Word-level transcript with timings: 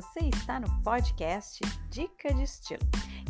você 0.00 0.20
está 0.34 0.58
no 0.58 0.82
podcast 0.82 1.60
Dica 1.90 2.32
de 2.32 2.44
Estilo. 2.44 2.80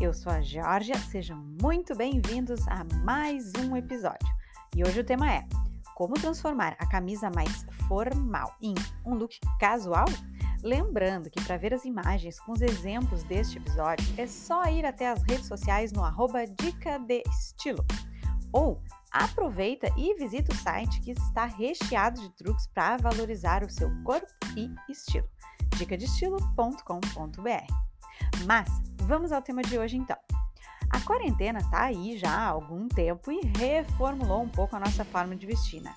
Eu 0.00 0.14
sou 0.14 0.30
a 0.30 0.40
Georgia, 0.40 0.96
sejam 0.96 1.36
muito 1.60 1.96
bem-vindos 1.96 2.60
a 2.68 2.84
mais 3.04 3.52
um 3.58 3.76
episódio. 3.76 4.28
E 4.76 4.84
hoje 4.84 5.00
o 5.00 5.04
tema 5.04 5.32
é 5.32 5.44
como 5.96 6.14
transformar 6.14 6.76
a 6.78 6.86
camisa 6.86 7.28
mais 7.34 7.66
formal 7.88 8.54
em 8.62 8.72
um 9.04 9.14
look 9.14 9.36
casual? 9.58 10.04
Lembrando 10.62 11.28
que 11.28 11.42
para 11.42 11.56
ver 11.56 11.74
as 11.74 11.84
imagens 11.84 12.38
com 12.38 12.52
os 12.52 12.60
exemplos 12.60 13.24
deste 13.24 13.58
episódio 13.58 14.06
é 14.16 14.28
só 14.28 14.66
ir 14.66 14.86
até 14.86 15.10
as 15.10 15.24
redes 15.24 15.48
sociais 15.48 15.90
no 15.90 16.04
arroba 16.04 16.46
Dica 16.46 17.00
de 17.00 17.20
Estilo. 17.28 17.84
Ou 18.52 18.80
aproveita 19.10 19.88
e 19.96 20.14
visita 20.14 20.52
o 20.52 20.56
site 20.56 21.00
que 21.00 21.10
está 21.10 21.46
recheado 21.46 22.20
de 22.20 22.30
truques 22.36 22.68
para 22.68 22.96
valorizar 22.96 23.64
o 23.64 23.68
seu 23.68 23.90
corpo 24.04 24.28
e 24.56 24.72
estilo 24.88 25.28
dicadestilo.com.br. 25.80 27.74
Mas 28.46 28.68
vamos 29.02 29.32
ao 29.32 29.40
tema 29.42 29.62
de 29.62 29.78
hoje 29.78 29.96
então. 29.96 30.16
A 30.90 31.00
quarentena 31.00 31.60
está 31.60 31.84
aí 31.84 32.18
já 32.18 32.30
há 32.30 32.48
algum 32.48 32.86
tempo 32.88 33.32
e 33.32 33.40
reformulou 33.56 34.42
um 34.42 34.48
pouco 34.48 34.76
a 34.76 34.80
nossa 34.80 35.04
forma 35.04 35.34
de 35.34 35.46
vestir, 35.46 35.80
né? 35.80 35.94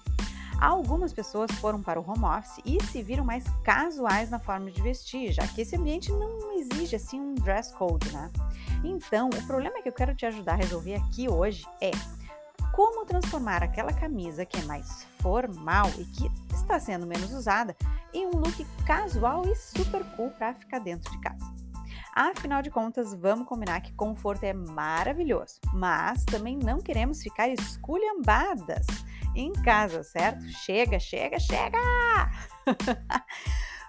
Algumas 0.61 1.11
pessoas 1.11 1.51
foram 1.53 1.81
para 1.81 1.99
o 1.99 2.09
home 2.09 2.23
office 2.23 2.61
e 2.63 2.81
se 2.85 3.01
viram 3.01 3.25
mais 3.25 3.43
casuais 3.63 4.29
na 4.29 4.39
forma 4.39 4.71
de 4.71 4.81
vestir, 4.81 5.33
já 5.33 5.45
que 5.47 5.61
esse 5.61 5.75
ambiente 5.75 6.11
não 6.11 6.53
exige 6.57 6.95
assim 6.95 7.19
um 7.19 7.33
dress 7.33 7.73
code, 7.73 8.09
né? 8.13 8.31
Então, 8.83 9.29
o 9.29 9.47
problema 9.47 9.81
que 9.81 9.89
eu 9.89 9.93
quero 9.93 10.15
te 10.15 10.25
ajudar 10.25 10.53
a 10.53 10.57
resolver 10.57 10.95
aqui 10.95 11.27
hoje 11.27 11.65
é 11.81 11.91
como 12.73 13.05
transformar 13.05 13.63
aquela 13.63 13.93
camisa 13.93 14.45
que 14.45 14.59
é 14.59 14.63
mais 14.63 15.05
formal 15.21 15.87
e 15.97 16.05
que 16.05 16.31
está 16.53 16.79
sendo 16.79 17.05
menos 17.05 17.31
usada 17.31 17.77
em 18.11 18.25
um 18.25 18.31
look 18.31 18.65
casual 18.85 19.45
e 19.47 19.55
super 19.55 20.03
cool 20.15 20.31
para 20.31 20.55
ficar 20.55 20.79
dentro 20.79 21.09
de 21.11 21.21
casa. 21.21 21.53
Afinal 22.15 22.61
de 22.61 22.71
contas, 22.71 23.13
vamos 23.13 23.47
combinar 23.47 23.79
que 23.81 23.93
conforto 23.93 24.43
é 24.43 24.53
maravilhoso, 24.53 25.59
mas 25.71 26.25
também 26.25 26.57
não 26.57 26.79
queremos 26.79 27.21
ficar 27.21 27.47
esculhambadas 27.47 28.85
em 29.35 29.53
casa, 29.53 30.03
certo? 30.03 30.43
Chega, 30.49 30.99
chega, 30.99 31.39
chega! 31.39 31.77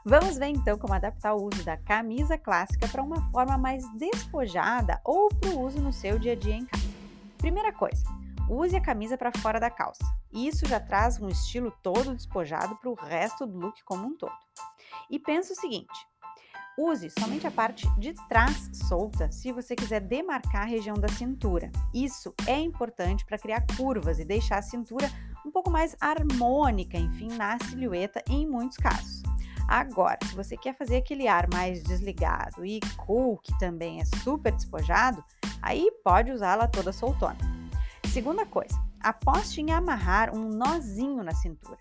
Vamos 0.06 0.36
ver 0.36 0.48
então 0.48 0.76
como 0.76 0.92
adaptar 0.92 1.34
o 1.34 1.46
uso 1.46 1.64
da 1.64 1.78
camisa 1.78 2.36
clássica 2.36 2.86
para 2.88 3.02
uma 3.02 3.22
forma 3.30 3.56
mais 3.56 3.82
despojada 3.94 5.00
ou 5.02 5.28
para 5.30 5.50
o 5.50 5.60
uso 5.62 5.80
no 5.80 5.92
seu 5.92 6.18
dia 6.18 6.32
a 6.32 6.36
dia 6.36 6.56
em 6.56 6.66
casa. 6.66 6.84
Primeira 7.38 7.72
coisa, 7.72 8.04
Use 8.48 8.76
a 8.76 8.80
camisa 8.80 9.16
para 9.16 9.32
fora 9.38 9.58
da 9.58 9.70
calça. 9.70 10.04
Isso 10.32 10.66
já 10.66 10.78
traz 10.78 11.18
um 11.20 11.28
estilo 11.28 11.72
todo 11.82 12.14
despojado 12.14 12.76
para 12.76 12.90
o 12.90 12.94
resto 12.94 13.46
do 13.46 13.58
look 13.58 13.82
como 13.84 14.06
um 14.06 14.16
todo. 14.16 14.34
E 15.10 15.18
pensa 15.18 15.54
o 15.54 15.56
seguinte: 15.56 15.94
use 16.76 17.08
somente 17.18 17.46
a 17.46 17.50
parte 17.50 17.88
de 17.98 18.12
trás 18.28 18.70
solta 18.86 19.32
se 19.32 19.50
você 19.50 19.74
quiser 19.74 20.00
demarcar 20.00 20.62
a 20.62 20.66
região 20.66 20.96
da 20.96 21.08
cintura. 21.08 21.72
Isso 21.94 22.34
é 22.46 22.58
importante 22.58 23.24
para 23.24 23.38
criar 23.38 23.64
curvas 23.78 24.18
e 24.18 24.24
deixar 24.24 24.58
a 24.58 24.62
cintura 24.62 25.08
um 25.44 25.50
pouco 25.50 25.70
mais 25.70 25.96
harmônica, 25.98 26.98
enfim, 26.98 27.28
na 27.28 27.58
silhueta 27.64 28.22
em 28.28 28.46
muitos 28.46 28.76
casos. 28.76 29.22
Agora, 29.66 30.18
se 30.22 30.34
você 30.34 30.56
quer 30.56 30.76
fazer 30.76 30.96
aquele 30.96 31.26
ar 31.26 31.48
mais 31.50 31.82
desligado 31.82 32.66
e 32.66 32.80
cool, 32.98 33.38
que 33.38 33.58
também 33.58 34.00
é 34.00 34.04
super 34.22 34.52
despojado, 34.52 35.24
aí 35.62 35.90
pode 36.04 36.30
usá-la 36.30 36.68
toda 36.68 36.92
soltona. 36.92 37.53
Segunda 38.14 38.46
coisa, 38.46 38.80
aposte 39.00 39.60
em 39.60 39.72
amarrar 39.72 40.32
um 40.32 40.48
nozinho 40.48 41.20
na 41.24 41.34
cintura. 41.34 41.76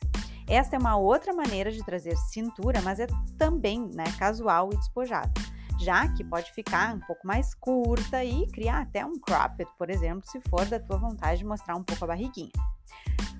Esta 0.47 0.75
é 0.75 0.79
uma 0.79 0.97
outra 0.97 1.31
maneira 1.31 1.71
de 1.71 1.85
trazer 1.85 2.17
cintura, 2.17 2.81
mas 2.81 2.99
é 2.99 3.05
também 3.37 3.87
né, 3.93 4.05
casual 4.17 4.71
e 4.73 4.75
despojada, 4.75 5.31
já 5.79 6.07
que 6.07 6.23
pode 6.23 6.51
ficar 6.51 6.95
um 6.95 6.99
pouco 7.01 7.27
mais 7.27 7.53
curta 7.53 8.23
e 8.23 8.47
criar 8.47 8.81
até 8.81 9.05
um 9.05 9.19
cropped, 9.19 9.69
por 9.77 9.91
exemplo, 9.91 10.27
se 10.27 10.41
for 10.49 10.65
da 10.65 10.79
tua 10.79 10.97
vontade 10.97 11.37
de 11.37 11.45
mostrar 11.45 11.75
um 11.75 11.83
pouco 11.83 12.03
a 12.03 12.07
barriguinha. 12.07 12.51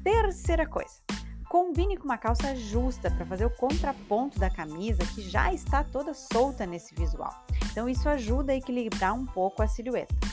Terceira 0.03 0.67
coisa, 0.67 1.01
combine 1.49 1.97
com 1.97 2.05
uma 2.05 2.19
calça 2.19 2.55
justa 2.55 3.09
para 3.09 3.25
fazer 3.25 3.45
o 3.45 3.57
contraponto 3.57 4.37
da 4.37 4.51
camisa 4.51 5.03
que 5.15 5.27
já 5.27 5.51
está 5.51 5.83
toda 5.83 6.13
solta 6.13 6.63
nesse 6.67 6.93
visual. 6.93 7.33
Então 7.71 7.89
isso 7.89 8.07
ajuda 8.07 8.53
a 8.53 8.55
equilibrar 8.55 9.15
um 9.15 9.25
pouco 9.25 9.63
a 9.63 9.67
silhueta. 9.67 10.32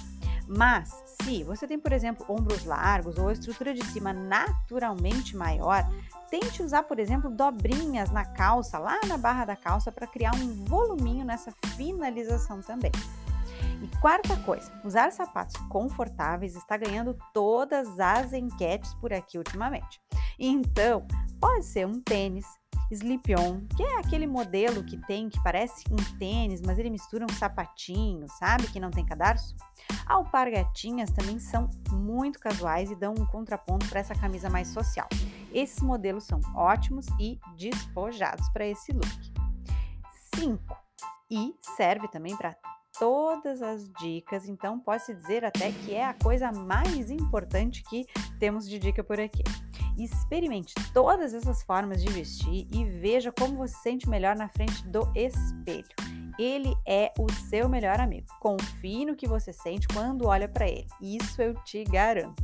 Mas, 0.52 1.04
se 1.22 1.44
você 1.44 1.64
tem, 1.64 1.78
por 1.78 1.92
exemplo, 1.92 2.26
ombros 2.28 2.64
largos 2.64 3.16
ou 3.16 3.30
estrutura 3.30 3.72
de 3.72 3.84
cima 3.86 4.12
naturalmente 4.12 5.36
maior, 5.36 5.88
tente 6.28 6.60
usar, 6.60 6.82
por 6.82 6.98
exemplo, 6.98 7.30
dobrinhas 7.30 8.10
na 8.10 8.24
calça, 8.24 8.76
lá 8.76 8.98
na 9.06 9.16
barra 9.16 9.44
da 9.44 9.54
calça, 9.54 9.92
para 9.92 10.08
criar 10.08 10.34
um 10.34 10.64
voluminho 10.64 11.24
nessa 11.24 11.52
finalização 11.76 12.60
também. 12.62 12.90
E 13.80 13.86
quarta 14.00 14.36
coisa, 14.38 14.72
usar 14.84 15.12
sapatos 15.12 15.56
confortáveis 15.68 16.56
está 16.56 16.76
ganhando 16.76 17.16
todas 17.32 18.00
as 18.00 18.32
enquetes 18.32 18.92
por 18.94 19.12
aqui 19.12 19.38
ultimamente. 19.38 20.00
Então, 20.36 21.06
pode 21.40 21.64
ser 21.64 21.86
um 21.86 22.00
tênis, 22.00 22.46
slip-on, 22.90 23.60
que 23.76 23.82
é 23.82 23.98
aquele 23.98 24.26
modelo 24.26 24.82
que 24.84 24.96
tem 24.96 25.28
que 25.28 25.42
parece 25.42 25.84
um 25.90 26.18
tênis, 26.18 26.60
mas 26.60 26.78
ele 26.78 26.90
mistura 26.90 27.24
um 27.24 27.34
sapatinho, 27.34 28.26
sabe? 28.38 28.66
Que 28.68 28.80
não 28.80 28.90
tem 28.90 29.04
cadarço. 29.04 29.54
Alpargatinhas 30.06 31.10
também 31.10 31.38
são 31.38 31.70
muito 31.90 32.38
casuais 32.38 32.90
e 32.90 32.96
dão 32.96 33.14
um 33.16 33.26
contraponto 33.26 33.88
para 33.88 34.00
essa 34.00 34.14
camisa 34.14 34.50
mais 34.50 34.68
social. 34.68 35.08
Esses 35.52 35.80
modelos 35.80 36.24
são 36.24 36.40
ótimos 36.54 37.06
e 37.18 37.38
despojados 37.56 38.48
para 38.50 38.66
esse 38.66 38.92
look. 38.92 39.32
5. 40.34 40.60
E 41.30 41.54
serve 41.76 42.08
também 42.08 42.36
para 42.36 42.56
todas 42.98 43.62
as 43.62 43.88
dicas, 44.00 44.48
então 44.48 44.78
pode-se 44.78 45.14
dizer 45.14 45.44
até 45.44 45.70
que 45.70 45.94
é 45.94 46.04
a 46.04 46.14
coisa 46.14 46.52
mais 46.52 47.10
importante 47.10 47.82
que 47.84 48.04
temos 48.38 48.68
de 48.68 48.78
dica 48.78 49.02
por 49.02 49.18
aqui. 49.20 49.42
Experimente 50.02 50.72
todas 50.94 51.34
essas 51.34 51.62
formas 51.62 52.02
de 52.02 52.10
vestir 52.10 52.66
e 52.72 52.84
veja 52.86 53.30
como 53.30 53.56
você 53.56 53.74
se 53.74 53.82
sente 53.82 54.08
melhor 54.08 54.34
na 54.34 54.48
frente 54.48 54.86
do 54.88 55.12
espelho. 55.14 55.88
Ele 56.38 56.74
é 56.86 57.12
o 57.18 57.30
seu 57.30 57.68
melhor 57.68 58.00
amigo. 58.00 58.26
Confie 58.40 59.04
no 59.04 59.14
que 59.14 59.28
você 59.28 59.52
sente 59.52 59.86
quando 59.88 60.26
olha 60.26 60.48
para 60.48 60.66
ele. 60.66 60.86
Isso 61.02 61.42
eu 61.42 61.54
te 61.64 61.84
garanto. 61.84 62.42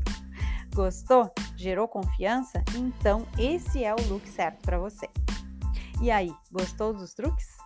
Gostou? 0.75 1.33
Gerou 1.57 1.89
confiança? 1.89 2.63
Então 2.77 3.27
esse 3.39 3.83
é 3.83 3.95
o 3.95 4.09
look 4.09 4.29
certo 4.29 4.61
para 4.61 4.79
você. 4.79 5.09
E 6.03 6.11
aí, 6.11 6.31
gostou 6.53 6.93
dos 6.93 7.15
truques? 7.15 7.57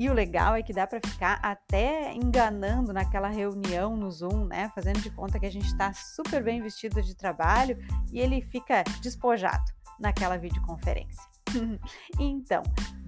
E 0.00 0.08
o 0.08 0.14
legal 0.14 0.54
é 0.54 0.62
que 0.62 0.72
dá 0.72 0.86
para 0.86 0.98
ficar 0.98 1.38
até 1.42 2.14
enganando 2.14 2.90
naquela 2.90 3.28
reunião 3.28 3.94
no 3.94 4.10
Zoom, 4.10 4.46
né? 4.46 4.72
Fazendo 4.74 4.98
de 4.98 5.10
conta 5.10 5.38
que 5.38 5.44
a 5.44 5.52
gente 5.52 5.66
está 5.66 5.92
super 5.92 6.42
bem 6.42 6.62
vestido 6.62 7.02
de 7.02 7.14
trabalho 7.14 7.76
e 8.10 8.18
ele 8.18 8.40
fica 8.40 8.82
despojado 9.02 9.62
naquela 10.00 10.38
videoconferência. 10.38 11.22
então, 12.18 12.62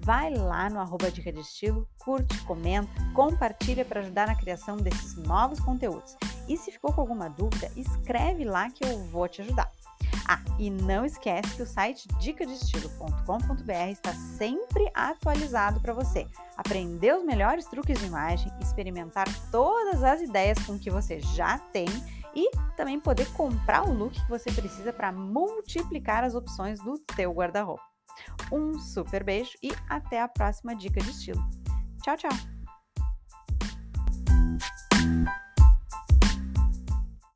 vai 0.05 0.35
lá 0.35 0.69
no 0.69 0.81
arroba 0.81 1.11
Dica 1.11 1.33
de 1.33 1.41
Estilo, 1.41 1.89
curte, 1.97 2.39
comenta, 2.43 2.93
compartilha 3.15 3.87
para 3.87 4.01
ajudar 4.01 4.27
na 4.27 4.35
criação 4.35 4.77
desses 4.77 5.17
novos 5.17 5.61
conteúdos. 5.61 6.15
E 6.47 6.59
se 6.59 6.71
ficou 6.71 6.93
com 6.93 7.01
alguma 7.01 7.31
dúvida, 7.31 7.71
escreve 7.75 8.45
lá 8.45 8.69
que 8.69 8.85
eu 8.85 8.99
vou 9.07 9.27
te 9.29 9.41
ajudar. 9.41 9.73
Ah, 10.29 10.41
e 10.59 10.71
não 10.71 11.05
esquece 11.05 11.57
que 11.57 11.63
o 11.63 11.67
site 11.67 12.07
dicadestilo.com.br 12.21 13.73
está 13.91 14.13
sempre 14.13 14.91
atualizado 14.95 15.81
para 15.81 15.93
você 15.93 16.27
aprender 16.57 17.15
os 17.15 17.25
melhores 17.25 17.67
truques 17.67 17.99
de 17.99 18.07
imagem, 18.07 18.53
experimentar 18.61 19.27
todas 19.51 20.03
as 20.03 20.21
ideias 20.21 20.59
com 20.65 20.79
que 20.79 20.91
você 20.91 21.21
já 21.21 21.59
tem 21.59 21.87
e 22.35 22.51
também 22.77 22.99
poder 22.99 23.31
comprar 23.33 23.87
o 23.87 23.93
look 23.93 24.15
que 24.15 24.29
você 24.29 24.51
precisa 24.51 24.93
para 24.93 25.13
multiplicar 25.13 26.25
as 26.25 26.35
opções 26.35 26.79
do 26.81 26.99
teu 26.99 27.33
guarda-roupa. 27.33 27.83
Um 28.51 28.79
super 28.79 29.25
beijo 29.25 29.53
e 29.63 29.73
até 29.89 30.21
a 30.21 30.29
próxima 30.29 30.75
dica 30.75 31.01
de 31.01 31.11
estilo. 31.11 31.43
Tchau, 32.03 32.17
tchau! 32.17 32.52